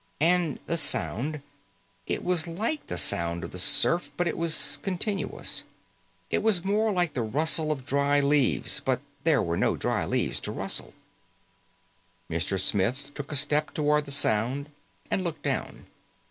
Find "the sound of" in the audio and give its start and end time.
2.87-3.51